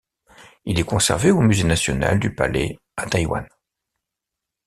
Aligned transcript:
Il 0.65 0.79
est 0.79 0.83
conservé 0.83 1.29
au 1.29 1.41
Musée 1.41 1.63
national 1.63 2.17
du 2.17 2.33
Palais 2.33 2.79
à 2.97 3.05
Taïwan. 3.05 3.47